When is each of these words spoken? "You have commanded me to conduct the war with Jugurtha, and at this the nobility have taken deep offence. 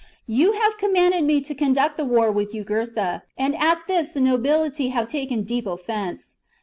"You 0.25 0.53
have 0.53 0.79
commanded 0.79 1.25
me 1.25 1.41
to 1.41 1.53
conduct 1.53 1.95
the 1.95 2.05
war 2.05 2.31
with 2.31 2.53
Jugurtha, 2.53 3.21
and 3.37 3.55
at 3.57 3.83
this 3.87 4.13
the 4.13 4.19
nobility 4.19 4.89
have 4.89 5.05
taken 5.07 5.43
deep 5.43 5.67
offence. 5.67 6.37